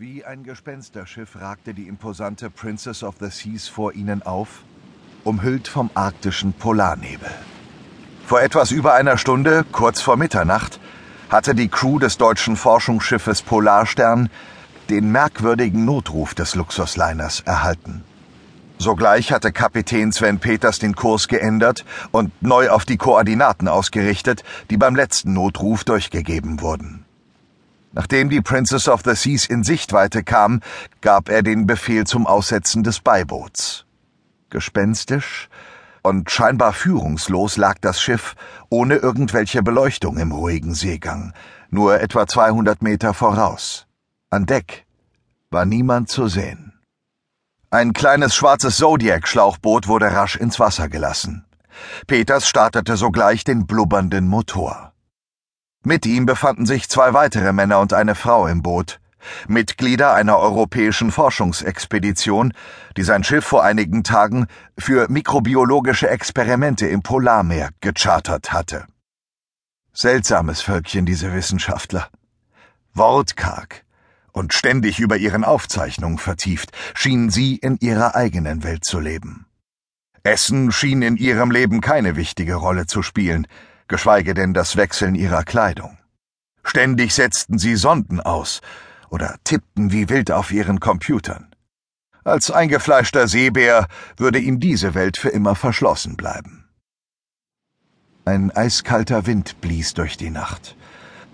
[0.00, 4.62] Wie ein Gespensterschiff ragte die imposante Princess of the Seas vor ihnen auf,
[5.24, 7.28] umhüllt vom arktischen Polarnebel.
[8.24, 10.80] Vor etwas über einer Stunde, kurz vor Mitternacht,
[11.28, 14.30] hatte die Crew des deutschen Forschungsschiffes Polarstern
[14.88, 18.02] den merkwürdigen Notruf des Luxusliners erhalten.
[18.78, 24.78] Sogleich hatte Kapitän Sven Peters den Kurs geändert und neu auf die Koordinaten ausgerichtet, die
[24.78, 27.04] beim letzten Notruf durchgegeben wurden.
[27.92, 30.60] Nachdem die Princess of the Seas in Sichtweite kam,
[31.00, 33.84] gab er den Befehl zum Aussetzen des Beiboots.
[34.48, 35.48] Gespenstisch
[36.02, 38.36] und scheinbar führungslos lag das Schiff
[38.68, 41.34] ohne irgendwelche Beleuchtung im ruhigen Seegang,
[41.70, 43.86] nur etwa 200 Meter voraus.
[44.30, 44.86] An Deck
[45.50, 46.72] war niemand zu sehen.
[47.70, 51.44] Ein kleines schwarzes Zodiac-Schlauchboot wurde rasch ins Wasser gelassen.
[52.06, 54.89] Peters startete sogleich den blubbernden Motor.
[55.82, 59.00] Mit ihm befanden sich zwei weitere Männer und eine Frau im Boot,
[59.48, 62.52] Mitglieder einer europäischen Forschungsexpedition,
[62.96, 64.46] die sein Schiff vor einigen Tagen
[64.78, 68.86] für mikrobiologische Experimente im Polarmeer gechartert hatte.
[69.92, 72.08] Seltsames Völkchen, diese Wissenschaftler.
[72.92, 73.84] Wortkarg
[74.32, 79.46] und ständig über ihren Aufzeichnungen vertieft, schienen sie in ihrer eigenen Welt zu leben.
[80.22, 83.46] Essen schien in ihrem Leben keine wichtige Rolle zu spielen,
[83.90, 85.98] geschweige denn das Wechseln ihrer Kleidung.
[86.62, 88.60] Ständig setzten sie Sonden aus
[89.10, 91.54] oder tippten wie wild auf ihren Computern.
[92.22, 96.68] Als eingefleischter Seebär würde ihm diese Welt für immer verschlossen bleiben.
[98.24, 100.76] Ein eiskalter Wind blies durch die Nacht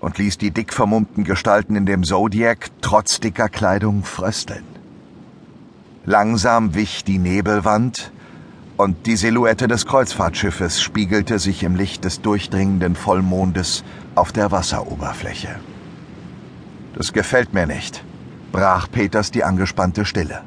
[0.00, 4.66] und ließ die dick vermummten Gestalten in dem Zodiac trotz dicker Kleidung frösteln.
[6.04, 8.12] Langsam wich die Nebelwand,
[8.82, 13.84] und die Silhouette des Kreuzfahrtschiffes spiegelte sich im Licht des durchdringenden Vollmondes
[14.16, 15.60] auf der Wasseroberfläche.
[16.96, 18.04] Das gefällt mir nicht,
[18.50, 20.42] brach Peters die angespannte Stille.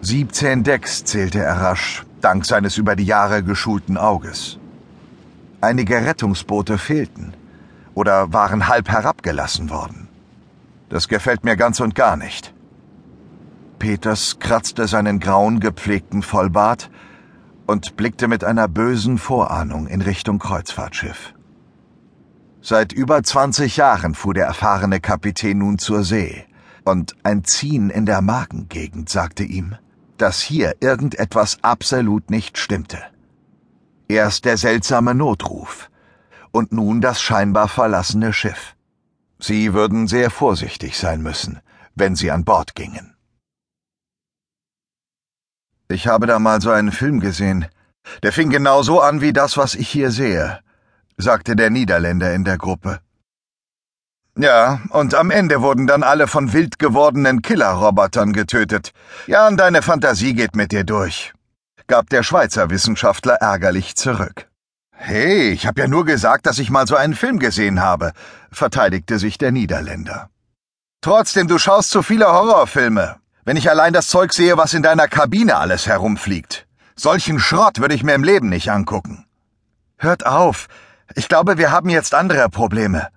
[0.00, 4.58] Siebzehn Decks zählte er rasch, dank seines über die Jahre geschulten Auges.
[5.60, 7.34] Einige Rettungsboote fehlten
[7.94, 10.06] oder waren halb herabgelassen worden.
[10.88, 12.54] Das gefällt mir ganz und gar nicht.
[13.80, 16.90] Peters kratzte seinen grauen gepflegten Vollbart
[17.70, 21.34] und blickte mit einer bösen Vorahnung in Richtung Kreuzfahrtschiff.
[22.60, 26.44] Seit über 20 Jahren fuhr der erfahrene Kapitän nun zur See,
[26.84, 29.76] und ein Ziehen in der Magengegend sagte ihm,
[30.18, 32.98] dass hier irgendetwas absolut nicht stimmte.
[34.08, 35.90] Erst der seltsame Notruf
[36.50, 38.74] und nun das scheinbar verlassene Schiff.
[39.38, 41.60] Sie würden sehr vorsichtig sein müssen,
[41.94, 43.14] wenn sie an Bord gingen.
[45.90, 47.66] Ich habe da mal so einen Film gesehen.
[48.22, 50.60] Der fing genau so an wie das, was ich hier sehe,
[51.16, 53.00] sagte der Niederländer in der Gruppe.
[54.38, 58.92] Ja, und am Ende wurden dann alle von wild gewordenen Killerrobotern getötet.
[59.26, 61.32] Ja, und deine Fantasie geht mit dir durch,
[61.88, 64.48] gab der Schweizer Wissenschaftler ärgerlich zurück.
[64.92, 68.12] Hey, ich habe ja nur gesagt, dass ich mal so einen Film gesehen habe,
[68.52, 70.30] verteidigte sich der Niederländer.
[71.00, 73.16] Trotzdem, du schaust zu viele Horrorfilme.
[73.44, 76.66] Wenn ich allein das Zeug sehe, was in deiner Kabine alles herumfliegt.
[76.94, 79.24] Solchen Schrott würde ich mir im Leben nicht angucken.
[79.96, 80.68] Hört auf.
[81.14, 83.08] Ich glaube, wir haben jetzt andere Probleme,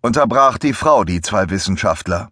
[0.00, 2.30] unterbrach die Frau die zwei Wissenschaftler.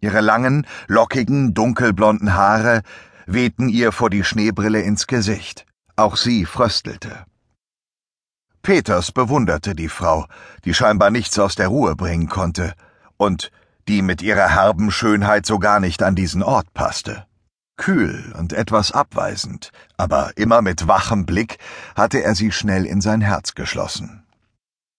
[0.00, 2.82] Ihre langen, lockigen, dunkelblonden Haare
[3.26, 5.66] wehten ihr vor die Schneebrille ins Gesicht.
[5.96, 7.24] Auch sie fröstelte.
[8.62, 10.26] Peters bewunderte die Frau,
[10.64, 12.74] die scheinbar nichts aus der Ruhe bringen konnte,
[13.16, 13.50] und
[13.88, 17.26] die mit ihrer herben Schönheit so gar nicht an diesen Ort passte.
[17.78, 21.58] Kühl und etwas abweisend, aber immer mit wachem Blick
[21.94, 24.24] hatte er sie schnell in sein Herz geschlossen.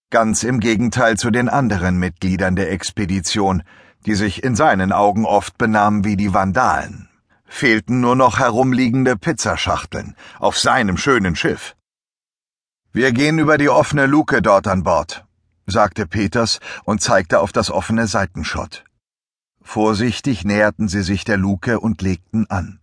[0.09, 3.61] Ganz im Gegenteil zu den anderen Mitgliedern der Expedition,
[4.05, 7.09] die sich in seinen Augen oft benahmen wie die Vandalen.
[7.45, 11.75] Fehlten nur noch herumliegende Pizzaschachteln auf seinem schönen Schiff.
[12.91, 15.25] Wir gehen über die offene Luke dort an Bord,
[15.69, 18.83] sagte Peters und zeigte auf das offene Seitenschott.
[19.61, 22.79] Vorsichtig näherten sie sich der Luke und legten an.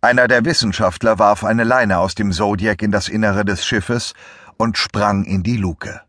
[0.00, 4.14] Einer der Wissenschaftler warf eine Leine aus dem Zodiac in das Innere des Schiffes
[4.56, 6.02] und sprang in die Luke.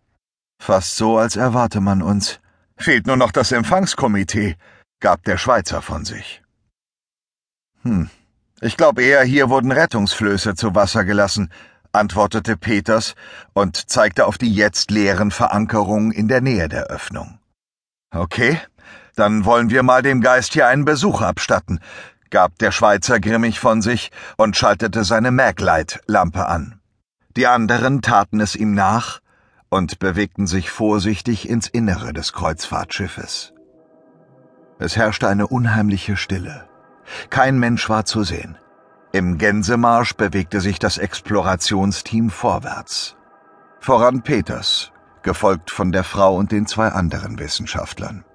[0.59, 2.39] Fast so, als erwarte man uns.
[2.77, 4.57] Fehlt nur noch das Empfangskomitee,
[4.99, 6.41] gab der Schweizer von sich.
[7.83, 8.09] Hm,
[8.61, 11.51] ich glaube eher, hier wurden Rettungsflöße zu Wasser gelassen,
[11.95, 13.15] antwortete Peters
[13.53, 17.39] und zeigte auf die jetzt leeren Verankerungen in der Nähe der Öffnung.
[18.13, 18.59] Okay,
[19.15, 21.79] dann wollen wir mal dem Geist hier einen Besuch abstatten,
[22.29, 26.79] gab der Schweizer grimmig von sich und schaltete seine Maglight-Lampe an.
[27.37, 29.19] Die anderen taten es ihm nach
[29.69, 33.53] und bewegten sich vorsichtig ins Innere des Kreuzfahrtschiffes.
[34.79, 36.67] Es herrschte eine unheimliche Stille.
[37.29, 38.57] Kein Mensch war zu sehen.
[39.15, 43.15] Im Gänsemarsch bewegte sich das Explorationsteam vorwärts.
[43.79, 44.91] Voran Peters,
[45.21, 48.25] gefolgt von der Frau und den zwei anderen Wissenschaftlern.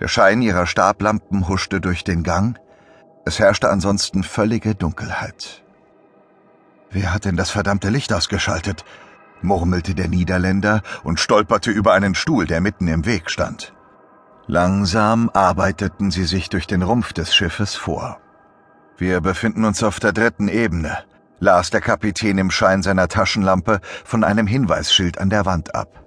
[0.00, 2.58] Der Schein ihrer Stablampen huschte durch den Gang,
[3.26, 5.62] es herrschte ansonsten völlige Dunkelheit.
[6.90, 8.86] Wer hat denn das verdammte Licht ausgeschaltet?
[9.42, 13.74] murmelte der Niederländer und stolperte über einen Stuhl, der mitten im Weg stand.
[14.46, 18.21] Langsam arbeiteten sie sich durch den Rumpf des Schiffes vor.
[19.02, 20.96] Wir befinden uns auf der dritten Ebene,
[21.40, 26.04] las der Kapitän im Schein seiner Taschenlampe von einem Hinweisschild an der Wand ab.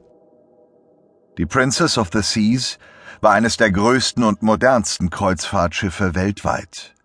[1.37, 2.79] Die Princess of the Seas
[3.19, 6.95] war eines der größten und modernsten Kreuzfahrtschiffe weltweit.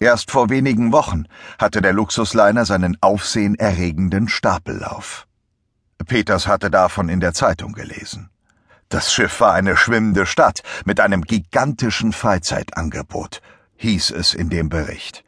[0.00, 1.24] Erst vor wenigen Wochen
[1.58, 5.26] hatte der Luxusliner seinen aufsehenerregenden Stapellauf.
[6.06, 8.30] Peters hatte davon in der Zeitung gelesen.
[8.88, 13.42] Das Schiff war eine schwimmende Stadt mit einem gigantischen Freizeitangebot,
[13.76, 15.23] hieß es in dem Bericht.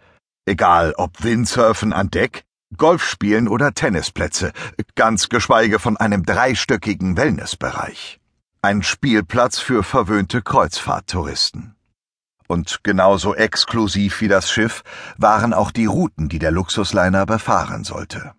[0.48, 2.44] Egal ob Windsurfen an Deck,
[2.76, 4.52] Golfspielen oder Tennisplätze,
[4.94, 8.20] ganz geschweige von einem dreistöckigen Wellnessbereich.
[8.62, 11.74] Ein Spielplatz für verwöhnte Kreuzfahrttouristen.
[12.46, 14.84] Und genauso exklusiv wie das Schiff
[15.16, 18.32] waren auch die Routen, die der Luxusliner befahren sollte.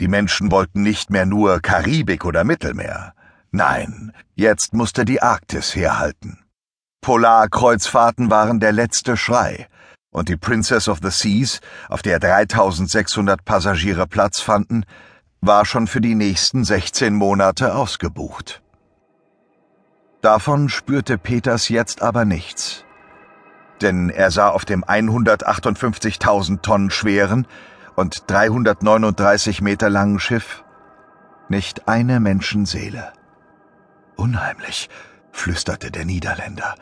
[0.00, 3.14] Die Menschen wollten nicht mehr nur Karibik oder Mittelmeer.
[3.52, 6.40] Nein, jetzt musste die Arktis herhalten.
[7.02, 9.68] Polarkreuzfahrten waren der letzte Schrei,
[10.10, 14.84] und die Princess of the Seas, auf der 3600 Passagiere Platz fanden,
[15.40, 18.62] war schon für die nächsten 16 Monate ausgebucht.
[20.20, 22.84] Davon spürte Peters jetzt aber nichts
[23.80, 27.46] denn er sah auf dem 158.000 Tonnen schweren
[27.96, 30.64] und 339 Meter langen Schiff
[31.48, 33.12] nicht eine Menschenseele.
[34.16, 34.88] Unheimlich,
[35.32, 36.74] flüsterte der Niederländer,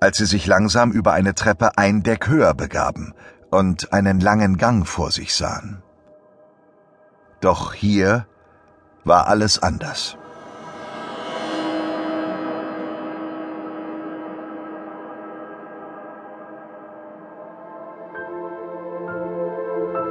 [0.00, 3.14] als sie sich langsam über eine Treppe ein Deck höher begaben
[3.50, 5.82] und einen langen Gang vor sich sahen.
[7.40, 8.26] Doch hier
[9.04, 10.16] war alles anders.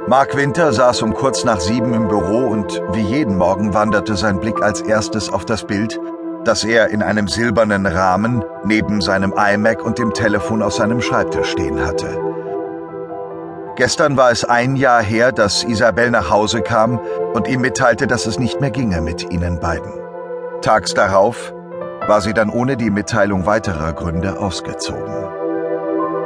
[0.06, 4.40] Mark Winter saß um kurz nach sieben im Büro und wie jeden Morgen wanderte sein
[4.40, 6.00] Blick als erstes auf das Bild,
[6.44, 11.50] das er in einem silbernen Rahmen neben seinem iMac und dem Telefon aus seinem Schreibtisch
[11.50, 12.18] stehen hatte.
[13.76, 16.98] Gestern war es ein Jahr her, dass Isabel nach Hause kam
[17.32, 19.92] und ihm mitteilte, dass es nicht mehr ginge mit ihnen beiden.
[20.60, 21.54] Tags darauf
[22.06, 25.14] war sie dann ohne die Mitteilung weiterer Gründe ausgezogen.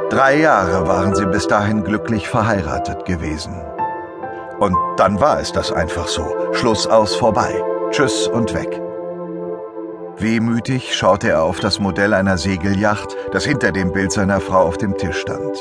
[0.09, 3.53] Drei Jahre waren sie bis dahin glücklich verheiratet gewesen.
[4.59, 6.25] Und dann war es das einfach so.
[6.53, 7.61] Schluss aus vorbei.
[7.91, 8.81] Tschüss und weg.
[10.17, 14.77] Wehmütig schaute er auf das Modell einer Segelyacht, das hinter dem Bild seiner Frau auf
[14.77, 15.57] dem Tisch stand.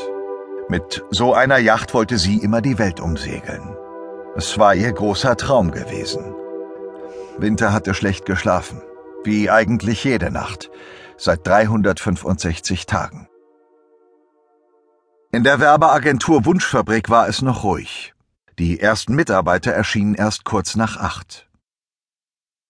[0.69, 3.77] Mit so einer Yacht wollte sie immer die Welt umsegeln.
[4.37, 6.35] Es war ihr großer Traum gewesen.
[7.37, 8.81] Winter hatte schlecht geschlafen,
[9.25, 10.71] wie eigentlich jede Nacht,
[11.17, 13.29] seit 365 Tagen.
[15.33, 18.15] In der Werbeagentur Wunschfabrik war es noch ruhig.
[18.59, 21.49] Die ersten Mitarbeiter erschienen erst kurz nach acht.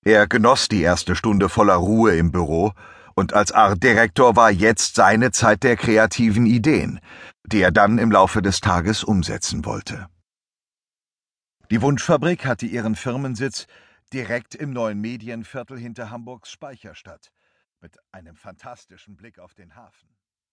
[0.05, 2.73] Er genoss die erste Stunde voller Ruhe im Büro,
[3.15, 7.01] und als Artdirektor war jetzt seine Zeit der kreativen Ideen,
[7.47, 10.09] die er dann im Laufe des Tages umsetzen wollte.
[11.71, 13.67] Die Wunschfabrik hatte ihren Firmensitz
[14.13, 17.31] direkt im neuen Medienviertel hinter Hamburgs Speicherstadt,
[17.81, 20.14] mit einem fantastischen Blick auf den Hafen.